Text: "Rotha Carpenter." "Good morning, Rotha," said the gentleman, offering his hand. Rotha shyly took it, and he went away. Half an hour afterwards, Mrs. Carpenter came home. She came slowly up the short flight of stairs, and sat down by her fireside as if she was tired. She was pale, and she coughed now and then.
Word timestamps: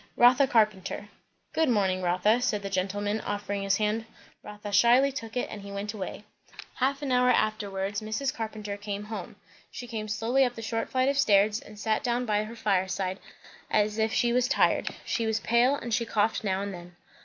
"Rotha 0.17 0.47
Carpenter." 0.47 1.09
"Good 1.53 1.69
morning, 1.69 2.01
Rotha," 2.01 2.41
said 2.41 2.63
the 2.63 2.71
gentleman, 2.71 3.21
offering 3.21 3.61
his 3.61 3.77
hand. 3.77 4.05
Rotha 4.41 4.71
shyly 4.71 5.11
took 5.11 5.37
it, 5.37 5.47
and 5.51 5.61
he 5.61 5.71
went 5.71 5.93
away. 5.93 6.23
Half 6.73 7.03
an 7.03 7.11
hour 7.11 7.29
afterwards, 7.29 8.01
Mrs. 8.01 8.33
Carpenter 8.33 8.77
came 8.77 9.03
home. 9.03 9.35
She 9.69 9.85
came 9.85 10.07
slowly 10.07 10.43
up 10.43 10.55
the 10.55 10.63
short 10.63 10.89
flight 10.89 11.07
of 11.09 11.19
stairs, 11.19 11.59
and 11.61 11.77
sat 11.77 12.03
down 12.03 12.25
by 12.25 12.45
her 12.45 12.55
fireside 12.55 13.19
as 13.69 13.99
if 13.99 14.11
she 14.11 14.33
was 14.33 14.47
tired. 14.47 14.89
She 15.05 15.27
was 15.27 15.39
pale, 15.39 15.75
and 15.75 15.93
she 15.93 16.03
coughed 16.03 16.43
now 16.43 16.63
and 16.63 16.73
then. 16.73 16.95